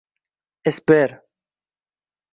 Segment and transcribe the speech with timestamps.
[0.75, 1.11] cbr